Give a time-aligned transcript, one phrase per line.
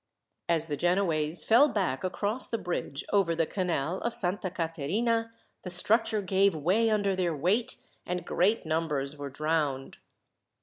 [0.49, 5.31] As the Genoese fell back across the bridge over the Canal of Santa Caterina,
[5.61, 9.99] the structure gave way under their weight, and great numbers were drowned.